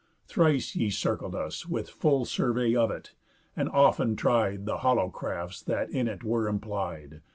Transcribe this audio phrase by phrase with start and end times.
[0.25, 3.13] Thrice ye circled us With full survey of it;
[3.55, 7.21] and often tried The hollow crafts that in it were implied.